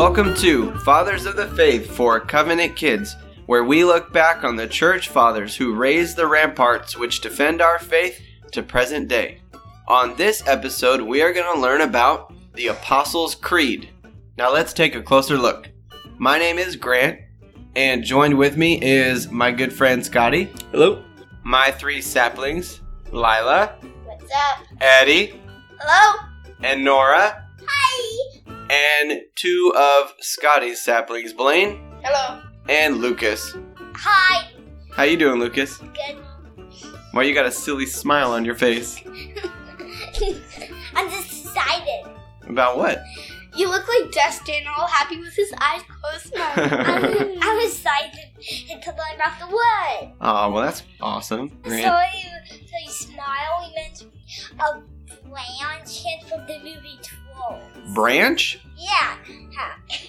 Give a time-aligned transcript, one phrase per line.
[0.00, 4.66] Welcome to Fathers of the Faith for Covenant Kids, where we look back on the
[4.66, 8.18] church fathers who raised the ramparts which defend our faith
[8.52, 9.42] to present day.
[9.88, 13.90] On this episode, we are going to learn about the Apostles' Creed.
[14.38, 15.68] Now let's take a closer look.
[16.16, 17.20] My name is Grant,
[17.76, 21.04] and joined with me is my good friend Scotty, Hello.
[21.44, 22.80] my three saplings,
[23.12, 23.74] Lila,
[24.06, 24.64] What's up?
[24.80, 25.38] Eddie,
[25.78, 26.26] Hello?
[26.62, 27.49] and Nora, Hi.
[28.70, 32.40] And two of Scotty's saplings, Blaine Hello.
[32.68, 33.56] and Lucas.
[33.96, 34.48] Hi.
[34.92, 35.78] How you doing, Lucas?
[35.78, 36.18] Good.
[37.12, 39.02] Why you got a silly smile on your face?
[40.94, 42.08] I'm just excited.
[42.48, 43.02] About what?
[43.56, 46.32] You look like Justin, all happy with his eyes closed.
[46.36, 48.30] I'm, I'm excited
[48.68, 50.12] to learn about the word.
[50.20, 51.50] Oh, well, that's awesome.
[51.64, 54.04] So you, so you smile, you meant
[54.60, 54.80] a
[55.28, 57.00] branch hit from the movie.
[57.94, 58.60] Branch?
[58.76, 59.16] Yeah.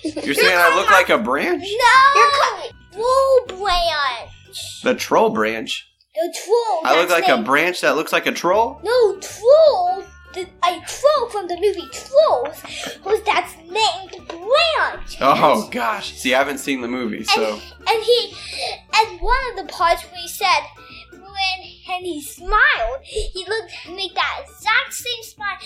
[0.04, 1.64] You're saying I look like a branch?
[1.64, 2.72] No!
[2.94, 4.82] Troll branch.
[4.84, 5.88] The troll branch.
[6.14, 6.82] The troll.
[6.84, 8.80] I look like a branch that looks like a troll?
[8.84, 10.04] No, troll.
[10.34, 12.64] The, a troll from the movie Trolls
[13.04, 15.18] was that's named Branch.
[15.20, 16.14] Oh, gosh.
[16.14, 17.54] See, I haven't seen the movie, so.
[17.54, 18.34] And, and he,
[18.96, 20.62] and one of the parts where he said,
[21.12, 25.58] when and he smiled, he looked make that exact same smile,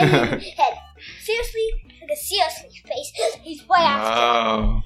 [0.00, 0.74] and he had
[1.22, 3.12] seriously, like a seriously face.
[3.42, 4.20] He's right after.
[4.20, 4.82] Oh.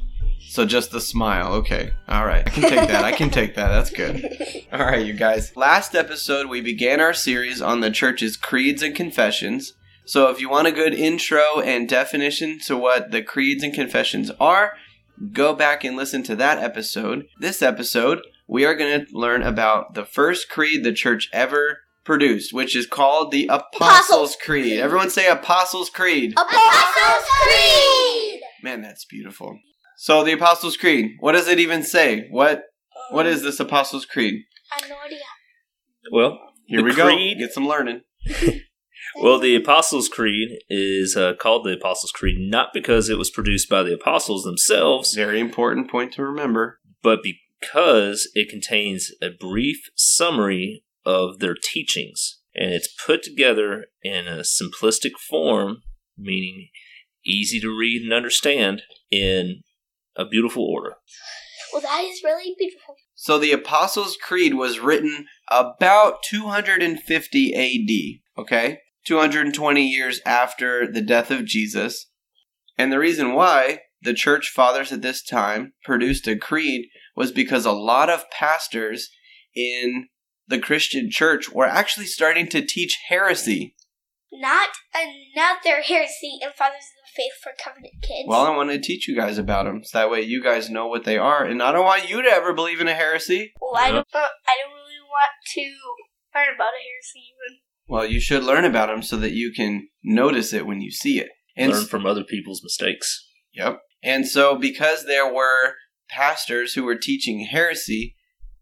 [0.49, 1.55] So just the smile.
[1.55, 1.93] Okay.
[2.09, 2.47] All right.
[2.47, 3.05] I can take that.
[3.05, 3.69] I can take that.
[3.69, 4.67] That's good.
[4.73, 5.57] All right, you guys.
[5.57, 9.73] Last episode, we began our series on the church's creeds and confessions.
[10.05, 14.31] So if you want a good intro and definition to what the creeds and confessions
[14.41, 14.75] are,
[15.33, 17.29] go back and listen to that episode.
[17.39, 22.53] This episode, we are going to learn about the first creed the church ever produced,
[22.53, 24.81] which is called the Apostles' Apostles' Creed.
[24.81, 26.33] Everyone say Apostles' Creed.
[26.33, 28.41] Apostles' Creed.
[28.63, 29.59] Man, that's beautiful.
[29.97, 32.27] So the Apostles' Creed, what does it even say?
[32.31, 32.65] What
[33.11, 34.43] what is this Apostles' Creed?
[34.73, 35.19] I have no idea.
[36.11, 37.45] Well, Here The we creed- go.
[37.47, 38.01] Get some learning.
[39.21, 43.69] well, the Apostles' Creed is uh, called the Apostles' Creed not because it was produced
[43.69, 46.81] by the apostles themselves, Very important point to remember.
[47.03, 47.21] but
[47.63, 54.43] because it contains a brief summary of their teachings, and it's put together in a
[54.43, 55.79] simplistic form,
[56.17, 56.69] meaning
[57.25, 59.63] easy to read and understand, in
[60.17, 60.97] a beautiful order.
[61.73, 62.97] Well, that is really beautiful.
[63.15, 68.79] So the Apostles' Creed was written about 250 AD, okay?
[69.07, 72.11] 220 years after the death of Jesus.
[72.77, 77.65] And the reason why the church fathers at this time produced a creed was because
[77.65, 79.11] a lot of pastors
[79.55, 80.09] in
[80.49, 83.75] the Christian church were actually starting to teach heresy.
[84.33, 88.27] Not another heresy in Fathers of the Faith for Covenant Kids.
[88.27, 90.87] Well, I want to teach you guys about them, so that way you guys know
[90.87, 93.53] what they are, and I don't want you to ever believe in a heresy.
[93.61, 94.07] Well, I don't.
[94.15, 95.61] I don't really want to
[96.35, 97.61] learn about a heresy even.
[97.87, 101.19] Well, you should learn about them so that you can notice it when you see
[101.19, 101.29] it.
[101.55, 103.29] And Learn from other people's mistakes.
[103.53, 103.81] Yep.
[104.03, 105.75] And so, because there were
[106.15, 108.15] pastors who were teaching heresy,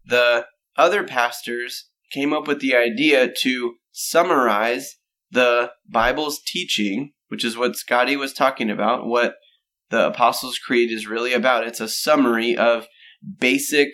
[0.05, 0.45] the
[0.77, 4.97] other pastors came up with the idea to summarize
[5.31, 9.35] the Bible's teaching, which is what Scotty was talking about, what
[9.89, 11.67] the Apostles' Creed is really about.
[11.67, 12.87] It's a summary of
[13.39, 13.89] basic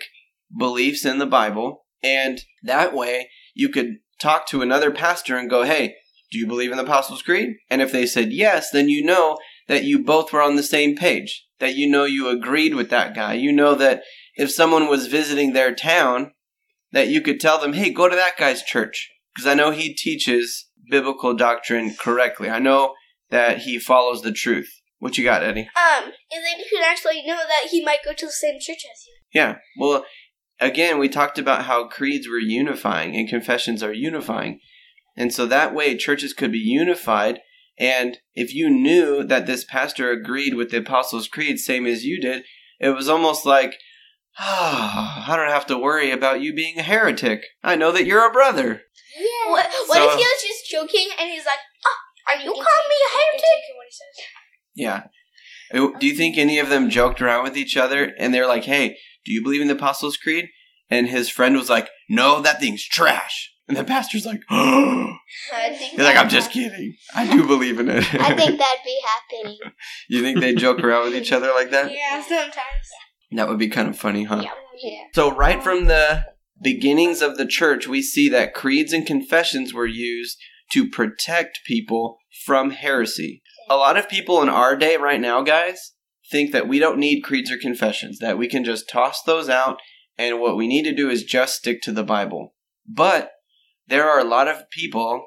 [0.56, 1.86] beliefs in the Bible.
[2.04, 5.96] And that way, you could talk to another pastor and go, hey,
[6.32, 7.56] do you believe in the Apostles' Creed?
[7.70, 9.38] And if they said yes, then you know
[9.68, 13.16] that you both were on the same page, that you know you agreed with that
[13.16, 13.34] guy.
[13.34, 14.04] You know that
[14.36, 16.32] if someone was visiting their town,
[16.92, 19.94] that you could tell them, hey, go to that guy's church, because I know he
[19.94, 22.50] teaches biblical doctrine correctly.
[22.50, 22.94] I know
[23.30, 24.70] that he follows the truth.
[25.00, 25.70] What you got, Eddie?
[25.76, 28.84] Um, and then you can actually know that he might go to the same church
[28.92, 29.14] as you.
[29.34, 29.58] Yeah.
[29.78, 30.06] Well,
[30.60, 34.60] again, we talked about how creeds were unifying and confessions are unifying.
[35.16, 37.42] And so that way churches could be unified.
[37.80, 42.20] And if you knew that this pastor agreed with the Apostles' Creed, same as you
[42.20, 42.44] did,
[42.80, 43.76] it was almost like,
[44.40, 47.44] ah, I don't have to worry about you being a heretic.
[47.64, 48.82] I know that you're a brother.
[49.18, 49.52] Yeah.
[49.52, 52.90] What, what So- if he was just joking and he's like, "Oh, are you calling
[52.90, 53.48] me a heretic?"
[54.78, 55.04] Yeah.
[55.74, 58.98] Do you think any of them joked around with each other and they're like, hey,
[59.26, 60.48] do you believe in the Apostles' Creed?
[60.90, 63.52] And his friend was like, no, that thing's trash.
[63.68, 65.14] And the pastor's like, oh.
[65.54, 66.96] I think He's like, I'm just kidding.
[67.14, 67.98] I do believe in it.
[68.14, 69.58] I think that'd be happening.
[70.10, 71.92] you think they joke around with each other like that?
[71.92, 72.56] Yeah, sometimes.
[73.32, 74.42] That would be kind of funny, huh?
[74.44, 74.52] Yeah.
[74.82, 75.04] Yeah.
[75.14, 76.24] So, right from the
[76.62, 80.38] beginnings of the church, we see that creeds and confessions were used
[80.74, 83.42] to protect people from heresy.
[83.70, 85.94] A lot of people in our day right now, guys,
[86.30, 89.80] think that we don't need creeds or confessions, that we can just toss those out,
[90.18, 92.54] and what we need to do is just stick to the Bible.
[92.88, 93.32] But
[93.88, 95.26] there are a lot of people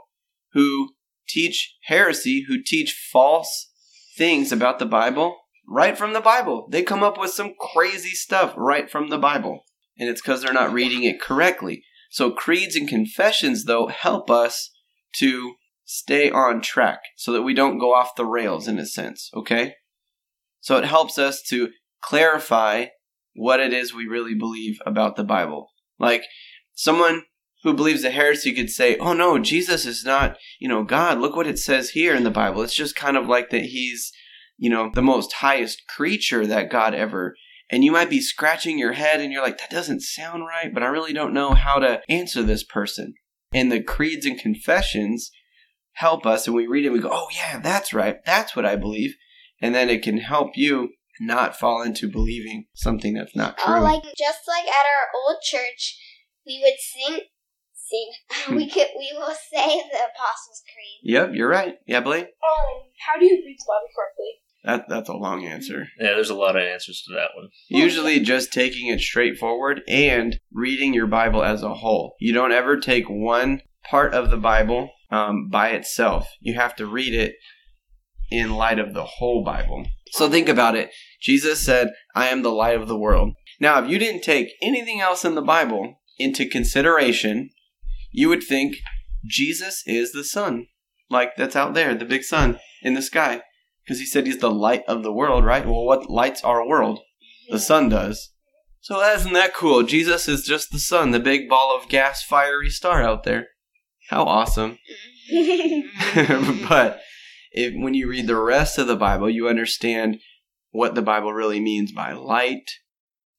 [0.52, 0.90] who
[1.28, 3.70] teach heresy, who teach false
[4.16, 5.36] things about the Bible
[5.68, 6.68] right from the Bible.
[6.70, 9.64] They come up with some crazy stuff right from the Bible.
[9.96, 11.84] And it's because they're not reading it correctly.
[12.10, 14.70] So, creeds and confessions, though, help us
[15.18, 15.54] to
[15.84, 19.74] stay on track so that we don't go off the rails in a sense, okay?
[20.60, 21.68] So, it helps us to
[22.02, 22.86] clarify
[23.34, 25.70] what it is we really believe about the Bible.
[26.00, 26.24] Like,
[26.74, 27.22] someone
[27.62, 31.18] who believes the heresy could say, oh no, Jesus is not, you know, God.
[31.18, 32.62] Look what it says here in the Bible.
[32.62, 34.12] It's just kind of like that he's,
[34.56, 37.34] you know, the most highest creature that God ever.
[37.70, 40.82] And you might be scratching your head and you're like, that doesn't sound right, but
[40.82, 43.14] I really don't know how to answer this person.
[43.52, 45.30] And the creeds and confessions
[45.94, 48.16] help us, and we read it and we go, oh yeah, that's right.
[48.24, 49.14] That's what I believe.
[49.60, 50.90] And then it can help you
[51.20, 53.76] not fall into believing something that's not oh, true.
[53.76, 55.98] Oh, like just like at our old church,
[56.46, 57.20] we would sing,
[57.90, 58.56] sing.
[58.56, 61.14] we could, we will say the Apostles' Creed.
[61.14, 61.76] Yep, you're right.
[61.86, 62.24] Yeah, Blaine?
[62.24, 64.30] Um, how do you read the Bible correctly?
[64.64, 65.86] That, that's a long answer.
[65.98, 67.48] Yeah, there's a lot of answers to that one.
[67.68, 72.14] Usually just taking it straightforward and reading your Bible as a whole.
[72.20, 76.28] You don't ever take one part of the Bible um, by itself.
[76.40, 77.36] You have to read it
[78.30, 79.86] in light of the whole Bible.
[80.12, 80.90] So think about it.
[81.20, 83.34] Jesus said, I am the light of the world.
[83.60, 87.50] Now, if you didn't take anything else in the Bible into consideration,
[88.10, 88.76] you would think
[89.24, 90.66] Jesus is the sun.
[91.08, 93.42] Like that's out there, the big sun in the sky.
[93.84, 95.64] Because he said he's the light of the world, right?
[95.64, 97.00] Well, what lights our world?
[97.48, 98.30] The sun does.
[98.80, 99.82] So isn't that cool?
[99.82, 103.48] Jesus is just the sun, the big ball of gas, fiery star out there.
[104.08, 104.78] How awesome.
[105.30, 107.00] but
[107.52, 110.18] if, when you read the rest of the Bible, you understand
[110.70, 112.70] what the Bible really means by light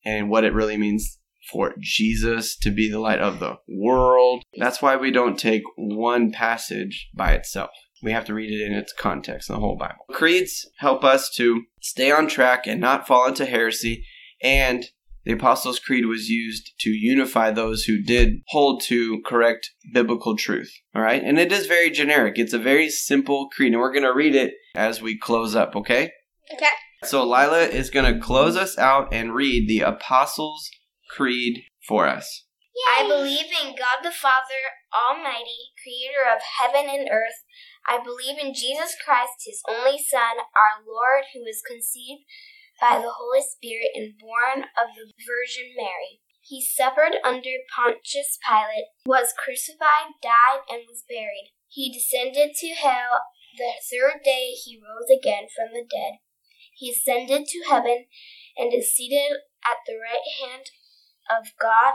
[0.06, 1.18] and what it really means
[1.51, 4.44] for Jesus to be the light of the world.
[4.57, 7.71] That's why we don't take one passage by itself.
[8.03, 10.06] We have to read it in its context, the whole Bible.
[10.12, 14.06] Creeds help us to stay on track and not fall into heresy,
[14.42, 14.86] and
[15.24, 20.74] the Apostles' Creed was used to unify those who did hold to correct biblical truth.
[20.95, 21.21] All right?
[21.24, 22.39] And it is very generic.
[22.39, 25.75] It's a very simple creed, and we're going to read it as we close up,
[25.75, 26.12] okay?
[26.51, 26.65] Okay.
[27.04, 30.69] So Lila is going to close us out and read the Apostles'
[31.15, 32.45] Creed for us.
[32.87, 37.43] I believe in God the Father, Almighty, creator of heaven and earth.
[37.87, 42.23] I believe in Jesus Christ, his only Son, our Lord, who was conceived
[42.79, 46.23] by the Holy Spirit and born of the Virgin Mary.
[46.41, 51.53] He suffered under Pontius Pilate, was crucified, died, and was buried.
[51.67, 53.21] He descended to hell.
[53.57, 56.23] The third day he rose again from the dead.
[56.73, 58.07] He ascended to heaven
[58.57, 60.71] and is seated at the right hand
[61.31, 61.94] of God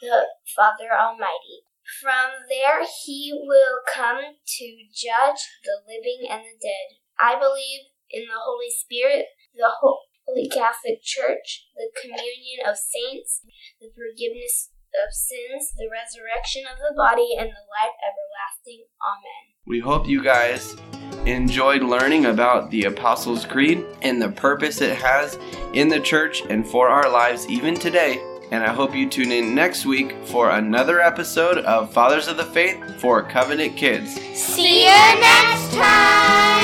[0.00, 1.68] the Father Almighty.
[2.00, 6.96] From there he will come to judge the living and the dead.
[7.18, 13.42] I believe in the Holy Spirit, the Holy Catholic Church, the communion of saints,
[13.80, 14.70] the forgiveness
[15.04, 18.86] of sins, the resurrection of the body, and the life everlasting.
[19.02, 19.54] Amen.
[19.66, 20.76] We hope you guys
[21.26, 25.38] enjoyed learning about the Apostles' Creed and the purpose it has
[25.74, 28.29] in the church and for our lives even today.
[28.50, 32.44] And I hope you tune in next week for another episode of Fathers of the
[32.44, 34.14] Faith for Covenant Kids.
[34.34, 36.59] See you next time!